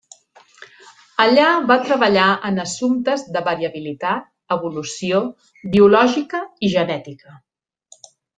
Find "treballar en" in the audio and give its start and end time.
1.87-2.57